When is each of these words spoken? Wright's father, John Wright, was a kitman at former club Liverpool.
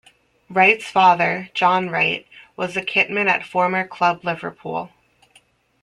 Wright's 0.49 0.89
father, 0.89 1.51
John 1.53 1.91
Wright, 1.91 2.25
was 2.57 2.75
a 2.75 2.81
kitman 2.81 3.27
at 3.29 3.45
former 3.45 3.85
club 3.87 4.25
Liverpool. 4.25 4.89